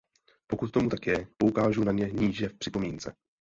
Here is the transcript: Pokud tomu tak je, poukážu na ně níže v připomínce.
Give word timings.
Pokud 0.47 0.71
tomu 0.71 0.89
tak 0.89 1.07
je, 1.07 1.27
poukážu 1.37 1.83
na 1.83 1.91
ně 1.91 2.09
níže 2.13 2.49
v 2.49 2.57
připomínce. 2.57 3.15